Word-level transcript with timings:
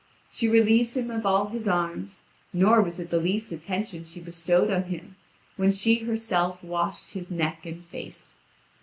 She 0.31 0.49
relieves 0.49 0.97
him 0.97 1.11
of 1.11 1.27
all 1.27 1.49
his 1.49 1.67
arms, 1.67 2.23
nor 2.51 2.81
was 2.81 2.99
it 2.99 3.11
the 3.11 3.19
least 3.19 3.51
attention 3.51 4.03
she 4.03 4.19
bestowed 4.19 4.71
on 4.71 4.85
him 4.85 5.15
when 5.57 5.71
she 5.71 5.99
herself 5.99 6.63
washed 6.63 7.11
his 7.11 7.29
neck 7.29 7.67
and 7.67 7.85
face. 7.85 8.35